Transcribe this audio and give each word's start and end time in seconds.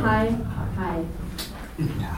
hi, 0.00 0.28
hi. 0.78 1.04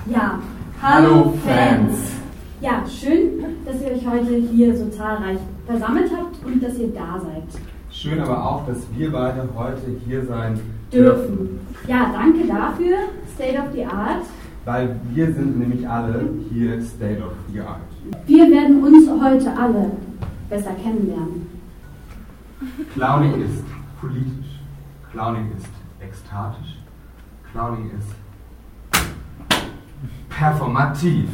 Ja, 0.07 0.39
hallo 0.81 1.35
Fans. 1.45 2.13
Ja, 2.61 2.85
schön, 2.87 3.45
dass 3.65 3.81
ihr 3.83 3.93
euch 3.93 4.07
heute 4.07 4.35
hier 4.37 4.77
so 4.77 4.89
zahlreich 4.89 5.39
versammelt 5.67 6.11
habt 6.17 6.45
und 6.45 6.63
dass 6.63 6.79
ihr 6.79 6.89
da 6.89 7.21
seid. 7.21 7.43
Schön 7.91 8.21
aber 8.21 8.45
auch, 8.45 8.67
dass 8.67 8.79
wir 8.97 9.11
beide 9.11 9.49
heute 9.57 9.83
hier 10.07 10.25
sein 10.27 10.61
Dürfen. 10.93 11.61
Ja, 11.89 12.11
danke 12.13 12.47
dafür, 12.47 12.97
State 13.35 13.59
of 13.59 13.73
the 13.75 13.85
Art. 13.85 14.25
Weil 14.65 14.97
wir 15.13 15.27
sind 15.33 15.59
nämlich 15.59 15.89
alle 15.89 16.29
hier 16.51 16.81
State 16.81 17.23
of 17.23 17.33
the 17.53 17.61
Art. 17.61 17.81
Wir 18.27 18.51
werden 18.51 18.83
uns 18.83 19.09
heute 19.09 19.57
alle 19.57 19.91
besser 20.49 20.73
kennenlernen. 20.83 21.47
Clowning 22.95 23.43
ist 23.43 23.65
politisch. 24.01 24.61
Clowning 25.13 25.51
ist 25.57 25.69
ekstatisch. 26.01 26.74
Clowning 27.55 27.89
ist 27.97 28.09
performativ. 30.29 31.29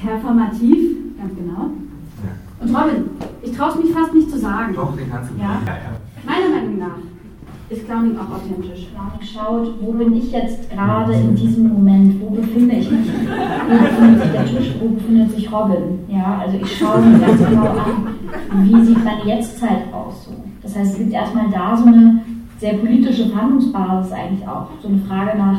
Performativ, 0.00 0.96
ganz 1.18 1.34
genau. 1.36 1.70
Und 2.60 2.74
Robin, 2.74 3.04
ich 3.42 3.52
traue 3.54 3.72
es 3.72 3.76
mich 3.76 3.92
fast 3.92 4.14
nicht 4.14 4.30
zu 4.30 4.38
sagen. 4.38 4.74
Doch, 4.74 4.96
den 4.96 5.10
kannst 5.10 5.30
du 5.30 5.38
Ja? 5.38 5.60
ja, 5.66 5.72
ja. 5.72 5.92
Meiner 6.24 6.48
Meinung 6.48 6.78
nach 6.78 6.96
ist 7.68 7.84
Clowning 7.84 8.16
auch 8.16 8.36
authentisch. 8.36 8.88
Clowning 8.90 9.20
schaut, 9.20 9.82
wo 9.82 9.92
bin 9.92 10.14
ich 10.16 10.32
jetzt 10.32 10.70
gerade 10.70 11.12
in 11.12 11.36
diesem 11.36 11.68
Moment, 11.68 12.18
wo 12.22 12.30
befinde 12.30 12.76
ich 12.76 12.90
mich? 12.90 13.06
Wo 13.68 13.76
befindet 13.76 14.22
sich 14.22 14.32
der 14.32 14.46
Tisch, 14.46 14.74
wo 14.80 14.88
befindet 14.88 15.30
sich 15.32 15.52
Robin? 15.52 15.98
Ja, 16.08 16.38
also 16.42 16.56
ich 16.56 16.78
schaue 16.78 17.02
mir 17.02 17.18
ganz 17.18 17.38
genau 17.38 17.66
an, 17.66 18.14
wie 18.62 18.82
sieht 18.82 19.04
meine 19.04 19.26
Jetztzeit 19.26 19.92
aus. 19.92 20.24
So. 20.24 20.32
Das 20.62 20.74
heißt, 20.74 20.92
es 20.92 20.98
gibt 20.98 21.12
erstmal 21.12 21.50
da 21.50 21.76
so 21.76 21.84
eine 21.84 22.22
sehr 22.58 22.74
politische 22.74 23.26
Verhandlungsbasis 23.28 24.12
eigentlich 24.12 24.46
auch. 24.48 24.66
So 24.82 24.88
eine 24.88 24.98
Frage 24.98 25.38
nach 25.38 25.58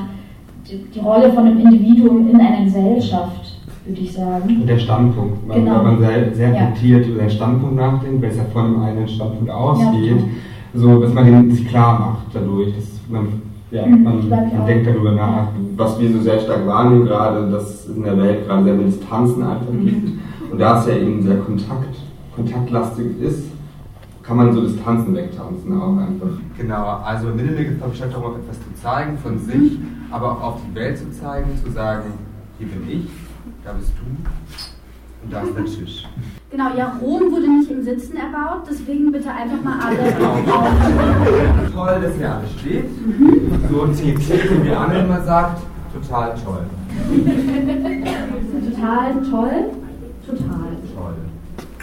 die, 0.70 0.78
die 0.94 1.00
Rolle 1.00 1.32
von 1.32 1.46
einem 1.46 1.60
Individuum 1.60 2.30
in 2.30 2.40
einer 2.40 2.66
Gesellschaft, 2.66 3.58
würde 3.86 4.02
ich 4.02 4.14
sagen. 4.14 4.62
Und 4.62 4.68
der 4.68 4.78
Standpunkt. 4.78 5.48
Man, 5.48 5.64
Genau. 5.64 5.78
Wenn 5.78 5.84
man 5.84 6.00
sehr, 6.00 6.34
sehr 6.34 6.54
Ja. 6.54 6.68
über 7.08 7.20
seinen 7.20 7.30
Standpunkt 7.30 7.76
nachdenkt, 7.78 8.22
weil 8.22 8.30
es 8.30 8.38
ja 8.38 8.44
von 8.54 8.66
einem 8.66 8.82
eigenen 8.84 9.08
Standpunkt 9.08 9.50
ausgeht, 9.50 10.18
Ja. 10.18 10.80
so 10.80 11.00
dass 11.02 11.14
man 11.14 11.26
den 11.26 11.52
sich 11.52 11.68
klar 11.68 12.00
macht 12.00 12.36
dadurch. 12.36 12.76
Dass 12.76 13.00
man, 13.10 13.28
ja, 13.72 13.86
Mhm, 13.86 14.04
man, 14.04 14.30
man 14.30 14.66
denkt 14.68 14.88
darüber 14.88 15.14
nach. 15.14 15.48
Was 15.78 16.00
wir 16.00 16.12
so 16.12 16.20
sehr 16.20 16.40
stark 16.40 16.68
wahrnehmen 16.68 17.06
gerade, 17.06 17.50
dass 17.50 17.86
es 17.86 17.96
in 17.96 18.04
der 18.04 18.18
Welt 18.18 18.46
gerade 18.46 18.64
sehr 18.66 18.76
viel 18.76 18.86
Distanzen 18.86 19.42
einfach 19.44 19.72
Mhm. 19.72 19.86
gibt. 19.86 20.10
Und 20.52 20.60
da 20.60 20.80
es 20.80 20.88
ja 20.88 20.96
eben 20.98 21.22
sehr 21.24 21.38
kontakt, 21.38 21.96
kontaktlastig 22.36 23.06
ist, 23.22 23.49
kann 24.30 24.38
man 24.38 24.54
so 24.54 24.62
Distanzen 24.62 25.16
wegtanzen 25.16 25.82
auch 25.82 25.98
einfach. 25.98 26.28
Genau, 26.56 27.02
also 27.04 27.30
Mittelweg 27.30 27.72
ist 27.72 27.78
glaube 27.80 27.94
ich 27.96 28.00
darum, 28.00 28.36
etwas 28.36 28.58
zu 28.58 28.72
zeigen 28.80 29.18
von 29.18 29.40
sich, 29.40 29.80
aber 30.12 30.34
auch 30.34 30.42
auf 30.44 30.62
die 30.70 30.76
Welt 30.76 31.00
zu 31.00 31.12
zeigen, 31.12 31.50
zu 31.66 31.72
sagen, 31.72 32.12
hier 32.60 32.68
bin 32.68 32.88
ich, 32.88 33.10
da 33.66 33.74
bist 33.74 33.92
du 33.98 34.06
und 35.24 35.34
da 35.34 35.42
ist 35.42 35.56
der 35.58 35.66
Tisch. 35.66 36.08
Genau, 36.52 36.68
ja, 36.78 36.96
Rom 37.02 37.32
wurde 37.32 37.50
nicht 37.50 37.72
im 37.72 37.82
Sitzen 37.82 38.18
erbaut, 38.18 38.68
deswegen 38.70 39.12
bitte 39.12 39.32
einfach 39.32 39.64
mal 39.64 39.80
alle 39.80 39.98
Toll, 41.74 42.00
dass 42.00 42.20
ihr 42.20 42.32
alle 42.32 42.48
steht. 42.60 42.86
So 43.72 43.82
ein 43.82 43.94
TT, 43.94 44.64
wie 44.64 44.72
Anne 44.72 45.00
immer 45.00 45.24
sagt, 45.24 45.64
total 45.92 46.36
toll. 46.36 46.66
Total 48.76 49.14
toll. 49.28 49.72
Total. 50.28 50.70
Toll. 50.96 51.16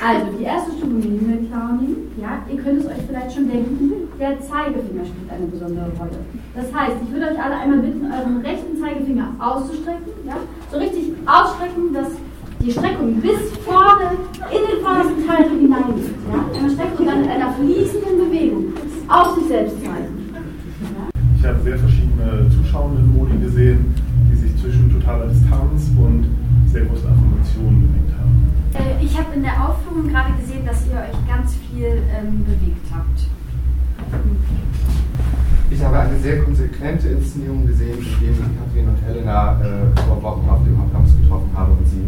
Also, 0.00 0.26
die 0.38 0.44
erste 0.44 0.70
Stufe 0.72 0.86
Minimal 0.92 1.38
Clowning, 1.50 2.05
ja, 2.26 2.42
ihr 2.52 2.60
könnt 2.60 2.80
es 2.80 2.86
euch 2.86 3.02
vielleicht 3.06 3.32
schon 3.32 3.48
denken, 3.48 4.10
der 4.18 4.40
Zeigefinger 4.40 5.06
spielt 5.06 5.30
eine 5.30 5.46
besondere 5.46 5.90
Rolle. 5.94 6.18
Das 6.54 6.66
heißt, 6.74 6.96
ich 7.04 7.10
würde 7.12 7.30
euch 7.30 7.38
alle 7.38 7.54
einmal 7.54 7.78
bitten, 7.78 8.02
euren 8.10 8.38
rechten 8.42 8.74
Zeigefinger 8.82 9.30
auszustrecken, 9.38 10.10
ja, 10.26 10.36
so 10.70 10.78
richtig 10.78 11.14
ausstrecken, 11.24 11.94
dass 11.94 12.10
die 12.58 12.72
Streckung 12.72 13.20
bis 13.20 13.54
vorne 13.62 14.18
in 14.50 14.62
den 14.66 14.82
vordersten 14.82 15.22
Teil 15.22 15.46
hineingeht. 15.50 16.10
Ja? 16.26 16.42
Einmal 16.50 16.70
strecken 16.70 16.98
und 16.98 17.06
dann 17.06 17.22
in 17.22 17.30
einer 17.30 17.52
fließenden 17.52 18.18
Bewegung 18.18 18.64
auf 19.06 19.38
sich 19.38 19.46
selbst 19.46 19.76
zeigen. 19.84 20.34
Ja? 20.34 21.06
Ich 21.38 21.46
habe 21.46 21.60
sehr 21.62 21.78
verschiedene 21.78 22.50
Zuschauenden-Modi 22.50 23.38
gesehen, 23.38 23.94
die 24.32 24.36
sich 24.36 24.56
zwischen 24.58 24.90
totaler 24.90 25.28
Distanz 25.28 25.92
und 25.94 26.26
sehr 26.76 26.84
großen 26.84 27.08
Affirmationen 27.08 27.88
bewegt 27.88 28.12
haben. 28.20 28.52
Äh, 28.76 29.02
Ich 29.04 29.16
habe 29.16 29.34
in 29.34 29.42
der 29.42 29.56
Aufführung 29.64 30.08
gerade 30.08 30.32
gesehen, 30.36 30.66
dass 30.66 30.84
ihr 30.86 31.00
euch 31.00 31.16
ganz 31.26 31.54
viel 31.56 32.04
ähm, 32.12 32.44
bewegt 32.44 32.84
habt. 32.92 33.18
Ich 35.70 35.82
habe 35.82 35.98
eine 35.98 36.18
sehr 36.20 36.42
konsequente 36.44 37.08
Inszenierung 37.08 37.66
gesehen, 37.66 37.96
indem 37.98 38.32
ich 38.32 38.58
Katrin 38.60 38.88
und 38.88 39.00
Helena 39.02 39.58
äh, 39.60 40.00
vor 40.06 40.22
Wochen 40.22 40.48
auf 40.48 40.62
dem 40.64 40.78
Hauptcampus 40.78 41.16
getroffen 41.16 41.50
habe 41.54 41.72
und 41.72 41.88
sie 41.88 42.05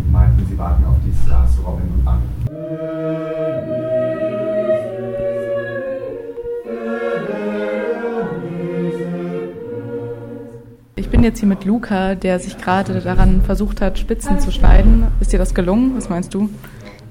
jetzt 11.28 11.40
hier 11.40 11.48
mit 11.48 11.64
Luca, 11.64 12.14
der 12.14 12.38
sich 12.40 12.58
gerade 12.58 13.00
daran 13.00 13.42
versucht 13.42 13.80
hat, 13.80 13.98
Spitzen 13.98 14.40
zu 14.40 14.50
schneiden. 14.50 15.06
Ist 15.20 15.32
dir 15.32 15.38
das 15.38 15.54
gelungen? 15.54 15.92
Was 15.96 16.08
meinst 16.08 16.32
du? 16.32 16.48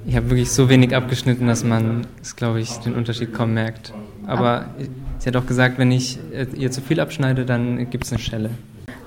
Ich 0.08 0.16
habe 0.16 0.30
wirklich 0.30 0.52
so 0.52 0.70
wenig 0.70 0.96
abgeschnitten, 0.96 1.48
dass 1.48 1.64
man, 1.64 2.08
glaube 2.36 2.60
ich, 2.60 2.72
den 2.78 2.96
Unterschied 2.96 3.34
kaum 3.34 3.54
merkt. 3.54 3.94
Aber 4.26 4.66
sie 5.20 5.30
hat 5.30 5.36
auch 5.36 5.46
gesagt, 5.46 5.78
wenn 5.78 5.92
ich 5.92 6.18
äh, 6.34 6.48
ihr 6.56 6.72
zu 6.72 6.82
viel 6.82 7.00
abschneide, 7.00 7.46
dann 7.46 7.90
gibt 7.90 8.06
es 8.06 8.12
eine 8.12 8.20
Schelle. 8.20 8.50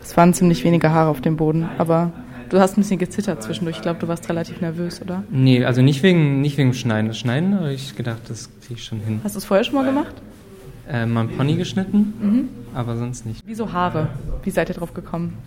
Es 0.02 0.16
waren 0.16 0.32
ziemlich 0.32 0.64
wenige 0.64 0.90
Haare 0.90 1.10
auf 1.10 1.20
dem 1.20 1.36
Boden, 1.36 1.68
aber 1.78 2.12
du 2.48 2.60
hast 2.60 2.76
ein 2.76 2.82
bisschen 2.82 2.98
gezittert 2.98 3.42
zwischendurch. 3.42 3.76
Ich 3.76 3.82
glaube, 3.82 3.98
du 3.98 4.08
warst 4.08 4.28
relativ 4.28 4.60
nervös, 4.60 5.02
oder? 5.02 5.24
Nee, 5.30 5.64
also 5.64 5.82
nicht 5.82 6.02
wegen, 6.02 6.40
nicht 6.40 6.56
wegen 6.56 6.72
Schneiden. 6.72 7.08
Das 7.08 7.18
Schneiden 7.18 7.54
habe 7.54 7.72
ich 7.72 7.96
gedacht, 7.96 8.20
das 8.28 8.48
kriege 8.60 8.74
ich 8.78 8.84
schon 8.84 9.00
hin. 9.00 9.20
Hast 9.24 9.34
du 9.34 9.38
es 9.38 9.44
vorher 9.44 9.64
schon 9.64 9.74
mal 9.74 9.84
gemacht? 9.84 10.14
Äh, 10.92 11.06
mal 11.06 11.20
einen 11.20 11.36
Pony 11.36 11.54
geschnitten, 11.54 12.48
aber 12.74 12.96
sonst 12.96 13.24
nicht. 13.24 13.42
Wieso 13.46 13.72
Haare? 13.72 14.08
Wie 14.42 14.50
seid 14.50 14.70
ihr 14.70 14.74
drauf 14.74 14.92
gekommen? 14.92 15.38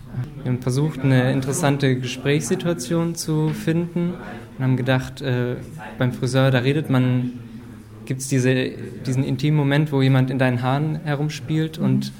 Wir 0.41 0.51
haben 0.51 0.61
versucht, 0.61 1.01
eine 1.01 1.33
interessante 1.33 1.99
Gesprächssituation 1.99 3.15
zu 3.15 3.49
finden 3.49 4.13
und 4.57 4.63
haben 4.63 4.77
gedacht, 4.77 5.21
äh, 5.21 5.57
beim 5.97 6.13
Friseur, 6.13 6.49
da 6.49 6.59
redet 6.59 6.89
man, 6.89 7.33
gibt 8.05 8.21
es 8.21 8.29
diese, 8.29 8.71
diesen 9.05 9.25
intimen 9.25 9.57
Moment, 9.57 9.91
wo 9.91 10.01
jemand 10.01 10.29
in 10.31 10.39
deinen 10.39 10.61
Haaren 10.61 11.01
herumspielt 11.03 11.77
und, 11.77 12.13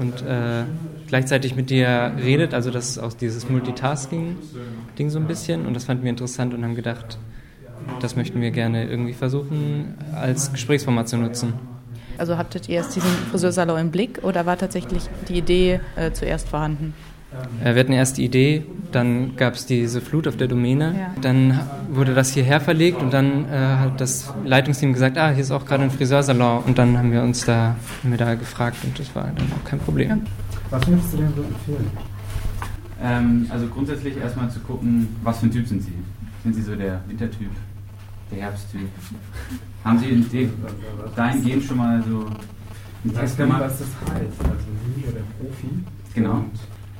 und 0.00 0.22
äh, 0.22 0.64
gleichzeitig 1.06 1.54
mit 1.54 1.70
dir 1.70 2.14
redet, 2.20 2.52
also 2.52 2.72
das 2.72 2.90
ist 2.90 2.98
auch 2.98 3.12
dieses 3.12 3.48
Multitasking-Ding 3.48 5.10
so 5.10 5.20
ein 5.20 5.28
bisschen 5.28 5.66
und 5.66 5.74
das 5.74 5.84
fanden 5.84 6.02
wir 6.02 6.10
interessant 6.10 6.52
und 6.52 6.64
haben 6.64 6.74
gedacht, 6.74 7.16
das 8.00 8.16
möchten 8.16 8.40
wir 8.40 8.50
gerne 8.50 8.88
irgendwie 8.88 9.12
versuchen, 9.12 9.94
als 10.12 10.52
Gesprächsformat 10.52 11.08
zu 11.08 11.16
nutzen. 11.16 11.75
Also 12.18 12.36
hattet 12.38 12.68
ihr 12.68 12.76
erst 12.76 12.96
diesen 12.96 13.10
Friseursalon 13.30 13.78
im 13.78 13.90
Blick 13.90 14.20
oder 14.22 14.46
war 14.46 14.56
tatsächlich 14.58 15.02
die 15.28 15.38
Idee 15.38 15.80
äh, 15.96 16.12
zuerst 16.12 16.48
vorhanden? 16.48 16.94
Äh, 17.62 17.74
Wir 17.74 17.80
hatten 17.80 17.92
erst 17.92 18.18
die 18.18 18.24
Idee, 18.24 18.64
dann 18.92 19.36
gab 19.36 19.54
es 19.54 19.66
diese 19.66 20.00
Flut 20.00 20.26
auf 20.28 20.36
der 20.36 20.48
Domäne, 20.48 20.94
Ja. 20.98 21.14
dann 21.20 21.60
wurde 21.90 22.14
das 22.14 22.30
hierher 22.32 22.60
verlegt 22.60 23.02
und 23.02 23.12
dann 23.12 23.44
äh, 23.46 23.56
hat 23.56 24.00
das 24.00 24.32
Leitungsteam 24.44 24.92
gesagt, 24.92 25.18
ah, 25.18 25.30
hier 25.30 25.42
ist 25.42 25.50
auch 25.50 25.66
gerade 25.66 25.84
ein 25.84 25.90
Friseursalon 25.90 26.62
und 26.64 26.78
dann 26.78 26.96
haben 26.96 27.12
wir 27.12 27.22
uns 27.22 27.44
da, 27.44 27.76
haben 28.02 28.10
wir 28.10 28.18
da 28.18 28.34
gefragt 28.34 28.76
und 28.84 28.98
das 28.98 29.14
war 29.14 29.24
dann 29.24 29.46
auch 29.52 29.64
kein 29.68 29.78
Problem. 29.80 30.22
Was 30.70 30.86
würdest 30.86 31.12
du 31.12 31.16
denn 31.18 31.32
so 31.36 31.42
empfehlen? 31.42 31.90
Ähm, 33.02 33.46
also 33.50 33.66
grundsätzlich 33.66 34.16
erstmal 34.16 34.48
zu 34.50 34.60
gucken, 34.60 35.08
was 35.22 35.38
für 35.40 35.46
ein 35.46 35.52
Typ 35.52 35.66
sind 35.68 35.82
Sie? 35.82 35.92
Sind 36.42 36.54
Sie 36.54 36.62
so 36.62 36.74
der 36.74 37.00
Wintertyp, 37.08 37.50
der 38.30 38.38
Herbsttyp? 38.38 38.88
Haben 39.84 39.98
Sie 39.98 40.06
in 40.06 40.28
de 40.28 40.48
dahingehend 41.14 41.64
schon 41.64 41.76
mal 41.76 42.02
so 42.02 42.26
einen 43.04 43.14
Test 43.14 43.36
gemacht? 43.36 43.60
was 43.62 43.78
das 43.78 43.88
heißt. 44.10 44.40
Also 44.40 44.66
oder 45.02 45.12
der 45.12 45.20
Profi. 45.38 45.68
Genau. 46.14 46.44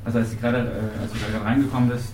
Also 0.04 0.18
als, 0.18 0.30
sie 0.30 0.36
gerade, 0.36 0.58
äh, 0.58 1.02
als 1.02 1.12
du 1.12 1.18
gerade 1.18 1.44
reingekommen 1.44 1.88
bist, 1.88 2.12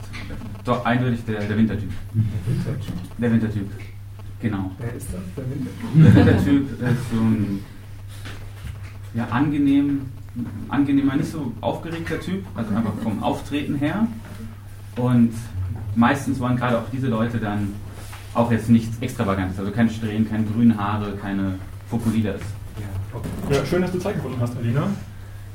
doch 0.64 0.84
eindeutig 0.84 1.24
der, 1.26 1.40
der 1.40 1.56
Wintertyp. 1.56 1.90
Der 2.14 2.54
Wintertyp. 2.54 2.94
Der 3.18 3.32
Wintertyp. 3.32 3.70
Genau. 4.40 4.70
Wer 4.78 4.94
ist 4.94 5.08
das? 5.12 5.20
Der 5.36 5.44
Wintertyp. 5.44 5.94
Der 5.94 6.14
Wintertyp 6.14 6.82
ist 6.82 7.10
so 7.10 7.20
ein 7.20 7.64
ja, 9.14 9.26
angenehm, 9.28 10.06
angenehmer, 10.68 11.16
nicht 11.16 11.30
so 11.30 11.52
aufgeregter 11.60 12.18
Typ, 12.20 12.44
also 12.54 12.74
einfach 12.74 12.94
vom 13.02 13.22
Auftreten 13.22 13.74
her. 13.74 14.06
Und 14.96 15.32
meistens 15.94 16.40
wollen 16.40 16.56
gerade 16.56 16.78
auch 16.78 16.88
diese 16.90 17.08
Leute 17.08 17.38
dann 17.38 17.74
auch 18.34 18.50
jetzt 18.50 18.68
nichts 18.68 18.96
Extravagantes, 19.00 19.58
also 19.58 19.70
keine 19.70 19.90
Strähnen, 19.90 20.28
keine 20.28 20.44
grünen 20.44 20.76
Haare, 20.78 21.12
keine 21.16 21.58
Fokulidas. 21.88 22.40
Ja, 23.50 23.64
schön, 23.66 23.82
dass 23.82 23.92
du 23.92 23.98
Zeit 23.98 24.14
gefunden 24.16 24.38
hast, 24.40 24.56
Alina. 24.56 24.86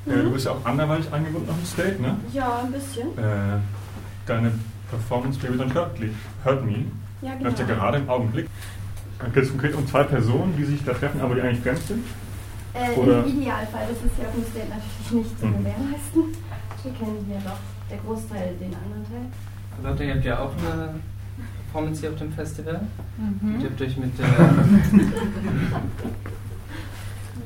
Äh, 0.06 0.24
du 0.24 0.32
bist 0.32 0.46
ja 0.46 0.52
auch 0.52 0.64
anderweitig 0.66 1.12
eingebunden 1.12 1.50
auf 1.50 1.56
dem 1.58 1.66
State, 1.66 2.02
ne? 2.02 2.16
Ja, 2.32 2.62
ein 2.64 2.72
bisschen. 2.72 3.08
Äh, 3.18 3.58
deine 4.26 4.52
Performance 4.90 5.40
Baby 5.40 5.56
Don't 5.62 5.74
Hurt, 5.74 5.98
Hurt 6.46 6.66
Me 6.66 6.86
Ja, 7.22 7.32
genau. 7.34 7.46
läuft 7.46 7.60
ja 7.60 7.66
gerade 7.66 7.98
im 7.98 8.10
Augenblick. 8.10 8.48
Dann 9.20 9.34
geht 9.34 9.44
es 9.44 9.50
konkret 9.50 9.74
um 9.76 9.88
zwei 9.88 10.04
Personen, 10.04 10.54
die 10.58 10.64
sich 10.66 10.84
da 10.86 10.94
treffen, 10.94 11.20
aber 11.22 11.36
die 11.36 11.42
eigentlich 11.42 11.62
fremd 11.62 11.80
sind. 11.80 12.04
Äh, 12.74 12.92
Oder- 13.00 13.26
Im 13.26 13.42
Idealfall, 13.42 13.88
das 13.90 13.98
ist 14.06 14.18
ja 14.22 14.28
auf 14.28 14.36
dem 14.36 14.44
State 14.46 14.68
natürlich 14.70 15.26
nicht 15.26 15.40
zu 15.40 15.46
Mhm. 15.48 15.58
gewährleisten. 15.58 16.24
Wir 16.84 16.92
kennen 16.94 17.26
ja 17.34 17.40
doch 17.44 17.60
der 17.90 17.98
Großteil 17.98 18.54
den 18.62 18.76
anderen 18.76 19.04
Teil. 19.10 19.28
Leute, 19.92 20.04
ihr 20.04 20.14
habt 20.16 20.26
ja 20.26 20.40
auch 20.40 20.52
eine 20.60 20.90
Performance 21.66 22.02
hier 22.02 22.12
auf 22.12 22.18
dem 22.18 22.32
Festival. 22.32 22.82
Mhm. 23.18 23.56
Und 23.56 23.62
ihr 23.62 23.70
habt 23.70 23.82
euch 23.82 23.98
mit 23.98 24.18
der, 24.18 24.28
mit 24.92 25.04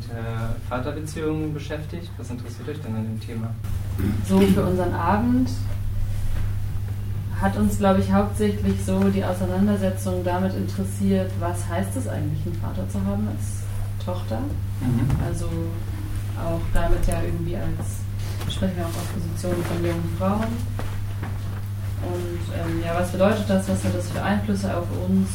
der 0.10 0.56
Vaterbeziehung 0.70 1.54
beschäftigt. 1.54 2.10
Was 2.18 2.30
interessiert 2.30 2.70
euch 2.70 2.82
denn 2.82 2.96
an 2.96 3.04
dem 3.04 3.20
Thema? 3.20 3.54
So 4.28 4.40
für 4.40 4.64
unseren 4.64 4.94
Abend 4.94 5.50
hat 7.42 7.58
uns, 7.58 7.80
glaube 7.80 8.02
ich, 8.02 8.12
hauptsächlich 8.12 8.76
so 8.86 9.00
die 9.10 9.24
Auseinandersetzung 9.24 10.24
damit 10.24 10.54
interessiert, 10.54 11.32
was 11.40 11.68
heißt 11.68 11.98
es 11.98 12.08
eigentlich, 12.08 12.46
einen 12.46 12.56
Vater 12.56 12.88
zu 12.88 13.04
haben 13.04 13.28
als 13.28 13.64
Tochter. 14.06 14.40
Also 15.28 15.48
auch 16.38 16.62
damit 16.74 17.06
ja 17.08 17.22
irgendwie 17.24 17.56
als, 17.56 18.54
sprechen 18.54 18.78
wir 18.78 18.86
auch 18.86 18.90
aus 18.90 19.08
Positionen 19.14 19.64
von 19.64 19.86
jungen 19.86 20.16
Frauen. 20.18 20.48
Und 22.04 22.42
ähm, 22.54 22.84
ja, 22.84 22.96
was 22.96 23.12
bedeutet 23.12 23.46
das, 23.48 23.70
was 23.70 23.84
hat 23.84 23.96
das 23.96 24.10
für 24.10 24.22
Einflüsse 24.22 24.76
auf 24.76 24.88
uns 25.08 25.30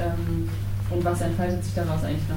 ähm, 0.00 0.48
und 0.90 1.04
was 1.04 1.20
entfaltet 1.20 1.62
sich 1.62 1.74
daraus 1.74 2.02
eigentlich 2.04 2.28
noch? 2.28 2.36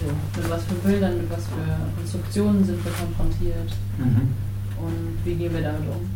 So, 0.00 0.40
mit 0.40 0.50
was 0.50 0.64
für 0.64 0.74
Bildern, 0.74 1.18
mit 1.18 1.30
was 1.30 1.44
für 1.44 1.96
Konstruktionen 1.96 2.64
sind 2.64 2.84
wir 2.84 2.92
konfrontiert 2.92 3.72
und 4.80 5.18
wie 5.24 5.34
gehen 5.34 5.52
wir 5.52 5.62
damit 5.62 5.88
um? 5.88 6.10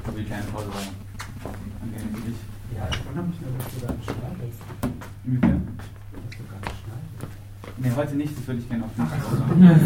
Ich 0.00 0.06
habe 0.06 0.18
die 0.20 0.24
kleine 0.24 0.44
Pause 0.44 0.68
war 0.68 0.82
angenehm 1.82 2.14
für 2.14 2.20
dich. 2.20 2.36
Ja, 2.76 2.88
ich 2.90 3.06
wundere 3.06 3.24
mich 3.26 3.40
nur, 3.40 3.50
dass 3.58 3.66
du 3.72 3.80
da 3.80 3.88
schneidest. 4.04 4.60
Inwiefern? 5.24 5.66
Dass 6.12 6.36
du 6.36 6.44
gerade 6.44 6.68
schneidest. 6.76 7.36
Nee, 7.78 7.92
heute 7.96 8.14
nicht, 8.16 8.38
das 8.38 8.46
würde 8.46 8.60
ich 8.60 8.68
gerne 8.68 8.84
auf 8.84 8.96
nicht 8.96 9.10
Wir 9.58 9.76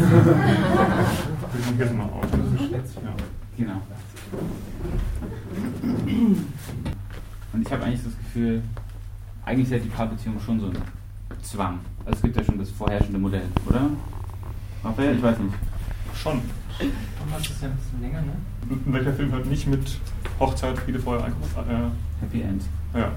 machen 1.60 1.78
jetzt 1.78 1.94
mal 1.94 2.04
auf. 2.04 2.26
Du 2.30 2.64
schwätzt 2.66 2.96
Ja. 2.96 3.14
Genau. 3.56 3.80
Und 7.52 7.62
ich 7.62 7.72
habe 7.72 7.84
eigentlich 7.84 8.04
das 8.04 8.16
Gefühl, 8.16 8.62
eigentlich 9.44 9.66
ist 9.66 9.72
ja 9.72 9.78
die 9.78 9.88
Paarbeziehung 9.88 10.40
schon 10.40 10.60
so 10.60 10.66
ein 10.66 10.76
Zwang. 11.42 11.80
Also 12.04 12.16
es 12.16 12.22
gibt 12.22 12.36
ja 12.36 12.44
schon 12.44 12.58
das 12.58 12.70
vorherrschende 12.70 13.18
Modell, 13.18 13.46
oder? 13.66 13.90
Raphael, 14.84 15.16
ich 15.16 15.22
weiß 15.22 15.38
nicht. 15.38 15.54
Schon. 16.14 16.40
Thomas 16.78 17.42
ist 17.42 17.62
ja 17.62 17.68
ein 17.68 17.76
bisschen 17.76 18.00
länger, 18.00 18.22
ne? 18.22 18.32
Und 18.68 18.80
welcher 18.92 19.12
Film 19.12 19.32
hört 19.32 19.46
nicht 19.46 19.66
mit 19.66 19.98
Hochzeit, 20.38 20.78
Friede, 20.78 20.98
Feuer, 20.98 21.24
Einkauf? 21.24 21.56
Äh, 21.68 22.22
Happy 22.24 22.42
End. 22.42 22.62
ja. 22.94 23.10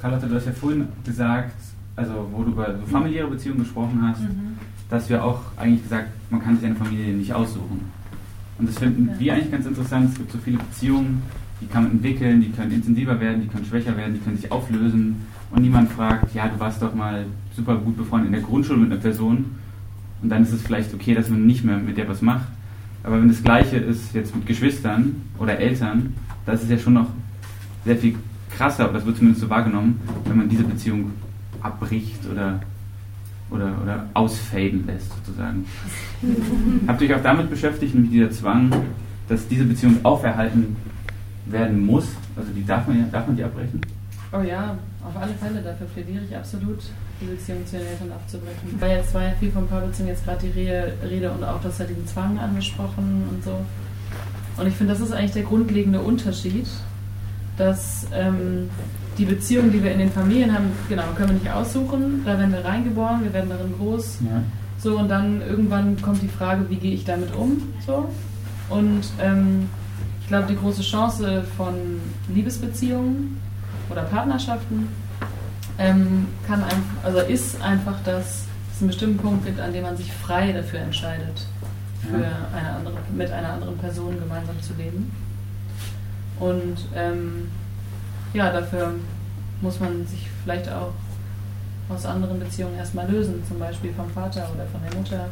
Carlotta, 0.00 0.26
du 0.26 0.34
hast 0.34 0.46
ja 0.46 0.52
vorhin 0.52 0.88
gesagt, 1.04 1.54
also 1.94 2.28
wo 2.32 2.42
du 2.42 2.50
über 2.52 2.76
so 2.76 2.86
familiäre 2.86 3.28
Beziehungen 3.28 3.60
gesprochen 3.60 4.00
hast, 4.02 4.22
dass 4.92 5.08
wir 5.08 5.24
auch 5.24 5.40
eigentlich 5.56 5.84
gesagt, 5.84 6.08
man 6.28 6.42
kann 6.42 6.56
sich 6.56 6.66
eine 6.66 6.74
Familie 6.74 7.14
nicht 7.14 7.32
aussuchen. 7.32 7.80
Und 8.58 8.68
das 8.68 8.78
finden 8.78 9.08
Ja. 9.08 9.18
wir 9.18 9.32
eigentlich 9.32 9.50
ganz 9.50 9.64
interessant. 9.64 10.10
Es 10.10 10.18
gibt 10.18 10.30
so 10.30 10.36
viele 10.36 10.58
Beziehungen, 10.58 11.22
die 11.62 11.66
kann 11.66 11.84
man 11.84 11.92
entwickeln, 11.92 12.42
die 12.42 12.50
können 12.50 12.72
intensiver 12.72 13.18
werden, 13.18 13.40
die 13.40 13.48
können 13.48 13.64
schwächer 13.64 13.96
werden, 13.96 14.12
die 14.12 14.20
können 14.20 14.36
sich 14.36 14.52
auflösen. 14.52 15.22
Und 15.50 15.62
niemand 15.62 15.90
fragt, 15.92 16.34
ja, 16.34 16.46
du 16.46 16.60
warst 16.60 16.82
doch 16.82 16.94
mal 16.94 17.24
super 17.56 17.76
gut 17.76 17.96
befreundet 17.96 18.26
in 18.26 18.32
der 18.34 18.42
Grundschule 18.42 18.80
mit 18.80 18.92
einer 18.92 19.00
Person. 19.00 19.46
Und 20.22 20.28
dann 20.28 20.42
ist 20.42 20.52
es 20.52 20.60
vielleicht 20.60 20.92
okay, 20.92 21.14
dass 21.14 21.30
man 21.30 21.46
nicht 21.46 21.64
mehr 21.64 21.78
mit 21.78 21.96
der 21.96 22.06
was 22.06 22.20
macht. 22.20 22.48
Aber 23.02 23.18
wenn 23.18 23.28
das 23.28 23.42
Gleiche 23.42 23.78
ist 23.78 24.14
jetzt 24.14 24.36
mit 24.36 24.44
Geschwistern 24.44 25.22
oder 25.38 25.58
Eltern, 25.58 26.12
da 26.44 26.52
ist 26.52 26.64
es 26.64 26.68
ja 26.68 26.76
schon 26.78 26.92
noch 26.92 27.06
sehr 27.86 27.96
viel 27.96 28.16
krasser, 28.50 28.84
aber 28.84 28.92
das 28.92 29.06
wird 29.06 29.16
zumindest 29.16 29.40
so 29.40 29.48
wahrgenommen, 29.48 29.98
wenn 30.26 30.36
man 30.36 30.50
diese 30.50 30.64
Beziehung 30.64 31.12
abbricht 31.62 32.20
oder, 32.30 32.60
oder, 33.52 33.72
oder 33.82 34.06
ausfaden 34.14 34.86
lässt, 34.86 35.12
sozusagen. 35.16 35.64
Habt 36.86 37.00
ihr 37.02 37.10
euch 37.10 37.16
auch 37.16 37.22
damit 37.22 37.50
beschäftigt, 37.50 37.94
nämlich 37.94 38.12
dieser 38.12 38.30
Zwang, 38.30 38.72
dass 39.28 39.46
diese 39.48 39.64
Beziehung 39.64 39.96
auferhalten 40.02 40.76
werden 41.46 41.84
muss? 41.84 42.08
Also 42.36 42.50
die 42.52 42.64
darf 42.64 42.86
man 42.86 43.10
darf 43.10 43.26
man 43.26 43.36
die 43.36 43.44
abbrechen? 43.44 43.80
Oh 44.32 44.40
ja, 44.40 44.76
auf 45.04 45.14
alle 45.20 45.34
Fälle, 45.34 45.60
dafür 45.60 45.86
plädiere 45.88 46.24
ich 46.24 46.34
absolut, 46.34 46.78
die 47.20 47.26
Beziehung 47.26 47.66
zu 47.66 47.76
den 47.76 47.86
Eltern 47.86 48.12
abzubrechen. 48.12 48.80
Weil 48.80 48.96
jetzt 48.96 49.12
war 49.12 49.22
ja 49.22 49.32
viel 49.38 49.50
von 49.50 49.66
Paarbeziehung 49.68 50.08
jetzt 50.08 50.24
gerade 50.24 50.46
die 50.46 50.60
Re- 50.60 50.92
Rede 51.08 51.30
und 51.30 51.44
auch 51.44 51.60
das 51.60 51.78
hat 51.78 51.90
diesen 51.90 52.06
Zwang 52.06 52.38
angesprochen 52.38 53.24
und 53.30 53.44
so. 53.44 53.60
Und 54.56 54.66
ich 54.66 54.74
finde, 54.74 54.94
das 54.94 55.02
ist 55.02 55.12
eigentlich 55.12 55.32
der 55.32 55.42
grundlegende 55.42 56.00
Unterschied, 56.00 56.66
dass 57.58 58.06
ähm, 58.14 58.70
die 59.18 59.24
Beziehung, 59.24 59.70
die 59.72 59.82
wir 59.82 59.92
in 59.92 59.98
den 59.98 60.10
Familien 60.12 60.52
haben, 60.54 60.72
genau, 60.88 61.04
können 61.16 61.30
wir 61.30 61.34
nicht 61.34 61.50
aussuchen, 61.50 62.22
da 62.24 62.38
werden 62.38 62.52
wir 62.52 62.64
reingeboren, 62.64 63.22
wir 63.24 63.32
werden 63.32 63.50
darin 63.50 63.74
groß, 63.78 64.18
Ja. 64.22 64.42
so, 64.78 64.98
und 64.98 65.08
dann 65.08 65.42
irgendwann 65.42 66.00
kommt 66.00 66.22
die 66.22 66.28
Frage, 66.28 66.68
wie 66.70 66.76
gehe 66.76 66.94
ich 66.94 67.04
damit 67.04 67.34
um? 67.34 67.62
So. 67.86 68.08
Und 68.70 69.02
ähm, 69.20 69.68
ich 70.22 70.28
glaube, 70.28 70.46
die 70.48 70.56
große 70.56 70.82
Chance 70.82 71.44
von 71.56 71.74
Liebesbeziehungen 72.34 73.38
oder 73.90 74.02
Partnerschaften 74.02 74.88
ähm, 75.78 76.26
kann 76.46 76.62
einfach, 76.64 77.04
also 77.04 77.18
ist 77.20 77.60
einfach, 77.60 77.96
dass 78.04 78.46
es 78.74 78.80
einen 78.80 78.88
bestimmten 78.88 79.18
Punkt 79.18 79.44
gibt, 79.44 79.60
an 79.60 79.72
dem 79.72 79.82
man 79.82 79.96
sich 79.96 80.10
frei 80.12 80.52
dafür 80.52 80.80
entscheidet, 80.80 81.46
für 82.08 82.18
Ja. 82.18 82.30
eine 82.56 82.70
andere, 82.76 82.94
mit 83.14 83.30
einer 83.30 83.50
anderen 83.54 83.76
Person 83.78 84.18
gemeinsam 84.18 84.60
zu 84.62 84.72
leben. 84.74 85.10
Und 86.40 86.76
ähm, 86.96 87.48
ja, 88.34 88.52
dafür 88.52 88.94
muss 89.60 89.78
man 89.78 90.06
sich 90.06 90.28
vielleicht 90.42 90.68
auch 90.68 90.92
aus 91.88 92.06
anderen 92.06 92.38
Beziehungen 92.40 92.76
erstmal 92.76 93.10
lösen, 93.10 93.42
zum 93.46 93.58
Beispiel 93.58 93.92
vom 93.92 94.08
Vater 94.10 94.48
oder 94.54 94.66
von 94.66 94.80
der 94.88 94.98
Mutter. 94.98 95.28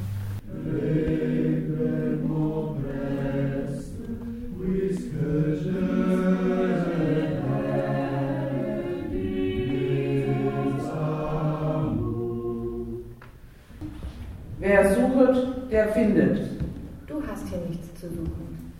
Wer 14.58 14.94
sucht, 14.94 15.70
der 15.70 15.88
findet. 15.88 16.38
Du 17.06 17.22
hast 17.26 17.48
hier 17.48 17.58
nichts 17.68 17.98
zu 17.98 18.08
suchen. 18.08 18.72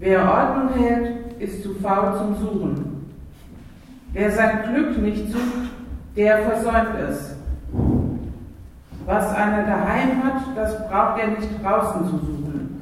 Wer 0.00 0.20
Ordnung 0.20 0.74
hält, 0.74 1.40
ist 1.40 1.62
zu 1.62 1.74
faul 1.74 2.18
zum 2.18 2.36
Suchen. 2.36 2.93
Wer 4.14 4.30
sein 4.30 4.60
Glück 4.62 4.96
nicht 5.02 5.32
sucht, 5.32 5.70
der 6.14 6.38
versäumt 6.44 6.94
es. 7.10 7.34
Was 9.04 9.34
einer 9.34 9.64
daheim 9.64 10.22
hat, 10.22 10.56
das 10.56 10.88
braucht 10.88 11.20
er 11.20 11.28
nicht 11.28 11.48
draußen 11.60 12.04
zu 12.04 12.18
suchen. 12.18 12.80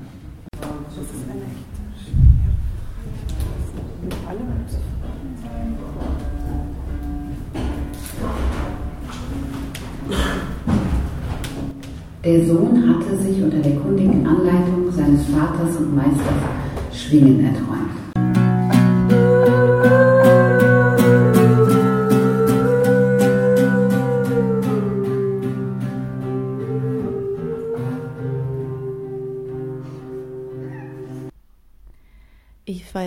Der 12.23 12.47
Sohn 12.47 12.89
hatte 12.89 13.17
sich 13.17 13.43
unter 13.43 13.59
der 13.59 13.77
kundigen 13.77 14.27
Anleitung 14.27 14.93
seines 14.93 15.27
Vaters 15.27 15.77
und 15.79 15.97
Meisters 15.97 16.43
Schwingen 16.93 17.47
erträumt. 17.47 17.82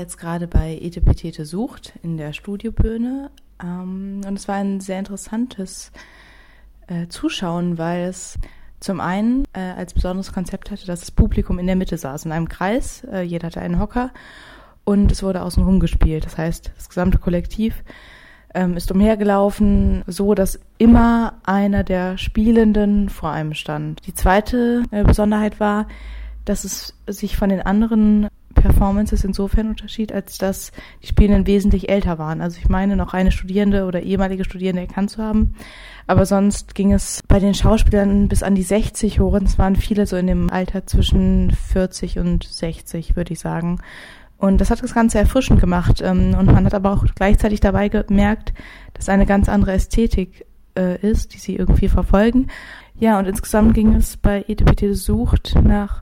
Jetzt 0.05 0.19
gerade 0.19 0.47
bei 0.47 0.77
Etepetete 0.79 1.45
Sucht 1.45 1.93
in 2.03 2.15
der 2.15 2.31
Studiobühne 2.31 3.31
ähm, 3.59 4.21
und 4.27 4.35
es 4.37 4.47
war 4.47 4.57
ein 4.57 4.79
sehr 4.79 4.99
interessantes 4.99 5.91
äh, 6.85 7.07
Zuschauen, 7.07 7.79
weil 7.79 8.03
es 8.03 8.37
zum 8.79 8.99
einen 8.99 9.45
äh, 9.53 9.61
als 9.61 9.95
besonderes 9.95 10.31
Konzept 10.31 10.69
hatte, 10.69 10.85
dass 10.85 10.99
das 10.99 11.09
Publikum 11.09 11.57
in 11.57 11.65
der 11.65 11.75
Mitte 11.75 11.97
saß, 11.97 12.25
in 12.25 12.31
einem 12.31 12.49
Kreis, 12.49 13.03
äh, 13.11 13.23
jeder 13.23 13.47
hatte 13.47 13.61
einen 13.61 13.79
Hocker 13.79 14.11
und 14.83 15.11
es 15.11 15.23
wurde 15.23 15.41
außenrum 15.41 15.79
gespielt. 15.79 16.23
Das 16.23 16.37
heißt, 16.37 16.71
das 16.75 16.87
gesamte 16.87 17.17
Kollektiv 17.17 17.83
ähm, 18.53 18.77
ist 18.77 18.91
umhergelaufen, 18.91 20.03
so 20.05 20.35
dass 20.35 20.59
immer 20.77 21.39
einer 21.45 21.83
der 21.83 22.19
Spielenden 22.19 23.09
vor 23.09 23.31
einem 23.31 23.55
stand. 23.55 24.05
Die 24.05 24.13
zweite 24.13 24.83
äh, 24.91 25.03
Besonderheit 25.03 25.59
war, 25.59 25.87
dass 26.45 26.63
es 26.63 26.93
sich 27.07 27.37
von 27.37 27.49
den 27.49 27.63
anderen 27.63 28.27
Performances 28.65 29.23
insofern 29.23 29.69
unterschied, 29.69 30.11
als 30.11 30.39
dass 30.39 30.71
die 31.03 31.07
Spielenden 31.07 31.45
wesentlich 31.45 31.87
älter 31.87 32.17
waren. 32.17 32.41
Also 32.41 32.57
ich 32.59 32.67
meine, 32.67 32.95
noch 32.95 33.13
eine 33.13 33.31
Studierende 33.31 33.85
oder 33.85 34.01
ehemalige 34.01 34.43
Studierende 34.43 34.81
erkannt 34.81 35.11
zu 35.11 35.21
haben. 35.21 35.53
Aber 36.07 36.25
sonst 36.25 36.73
ging 36.73 36.91
es 36.91 37.21
bei 37.27 37.39
den 37.39 37.53
Schauspielern 37.53 38.27
bis 38.27 38.41
an 38.41 38.55
die 38.55 38.63
60 38.63 39.19
hoch. 39.19 39.33
Und 39.33 39.43
es 39.43 39.59
waren 39.59 39.75
viele 39.75 40.07
so 40.07 40.15
in 40.15 40.25
dem 40.25 40.49
Alter 40.49 40.87
zwischen 40.87 41.51
40 41.51 42.17
und 42.17 42.43
60, 42.43 43.15
würde 43.15 43.33
ich 43.33 43.39
sagen. 43.39 43.79
Und 44.37 44.59
das 44.61 44.71
hat 44.71 44.81
das 44.81 44.95
Ganze 44.95 45.19
erfrischend 45.19 45.59
gemacht. 45.59 46.01
Ähm, 46.03 46.35
Und 46.37 46.47
man 46.47 46.65
hat 46.65 46.73
aber 46.73 46.91
auch 46.91 47.05
gleichzeitig 47.13 47.59
dabei 47.59 47.89
gemerkt, 47.89 48.53
dass 48.93 49.09
eine 49.09 49.27
ganz 49.27 49.47
andere 49.47 49.73
Ästhetik 49.73 50.45
äh, 50.75 50.99
ist, 51.07 51.35
die 51.35 51.39
sie 51.39 51.55
irgendwie 51.55 51.87
verfolgen. 51.87 52.47
Ja, 52.97 53.19
und 53.19 53.27
insgesamt 53.27 53.73
ging 53.75 53.93
es 53.93 54.17
bei 54.17 54.43
ETPT 54.47 54.95
Sucht 54.95 55.55
nach 55.61 56.01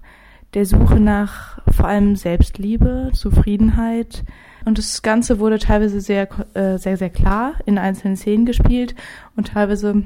der 0.53 0.65
Suche 0.65 0.99
nach 0.99 1.59
vor 1.71 1.87
allem 1.87 2.15
Selbstliebe, 2.15 3.11
Zufriedenheit. 3.13 4.23
Und 4.65 4.77
das 4.77 5.01
Ganze 5.01 5.39
wurde 5.39 5.59
teilweise 5.59 5.99
sehr, 5.99 6.27
äh, 6.55 6.77
sehr, 6.77 6.97
sehr 6.97 7.09
klar 7.09 7.55
in 7.65 7.77
einzelnen 7.77 8.15
Szenen 8.15 8.45
gespielt 8.45 8.95
und 9.35 9.49
teilweise 9.49 10.03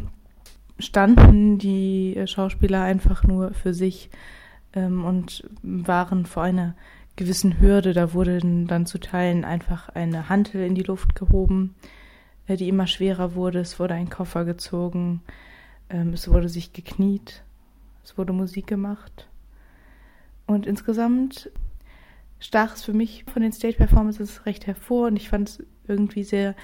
standen 0.79 1.57
die 1.57 2.21
Schauspieler 2.25 2.83
einfach 2.83 3.23
nur 3.23 3.53
für 3.53 3.73
sich 3.73 4.09
ähm, 4.73 5.03
und 5.05 5.43
waren 5.61 6.25
vor 6.25 6.43
einer 6.43 6.75
gewissen 7.15 7.59
Hürde. 7.59 7.93
Da 7.93 8.13
wurde 8.13 8.39
dann 8.39 8.85
zu 8.85 8.99
Teilen 8.99 9.43
einfach 9.43 9.89
eine 9.89 10.29
Hantel 10.29 10.63
in 10.63 10.75
die 10.75 10.83
Luft 10.83 11.15
gehoben, 11.15 11.75
äh, 12.47 12.55
die 12.55 12.69
immer 12.69 12.87
schwerer 12.87 13.35
wurde. 13.35 13.59
Es 13.59 13.79
wurde 13.79 13.95
ein 13.95 14.09
Koffer 14.09 14.45
gezogen, 14.45 15.21
ähm, 15.89 16.13
es 16.13 16.29
wurde 16.29 16.49
sich 16.49 16.73
gekniet, 16.73 17.43
es 18.03 18.17
wurde 18.17 18.33
Musik 18.33 18.67
gemacht. 18.67 19.27
Und 20.47 20.65
insgesamt 20.65 21.51
stach 22.39 22.75
es 22.75 22.83
für 22.83 22.93
mich 22.93 23.25
von 23.31 23.41
den 23.41 23.51
Stage-Performances 23.51 24.45
recht 24.45 24.65
hervor 24.65 25.07
und 25.07 25.17
ich 25.17 25.29
fand 25.29 25.49
es 25.49 25.63
irgendwie 25.87 26.23
sehr 26.23 26.55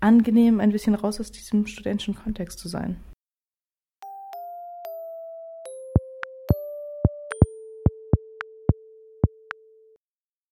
angenehm, 0.00 0.60
ein 0.60 0.72
bisschen 0.72 0.94
raus 0.94 1.20
aus 1.20 1.30
diesem 1.30 1.66
studentischen 1.66 2.14
Kontext 2.14 2.58
zu 2.58 2.68
sein. 2.68 2.96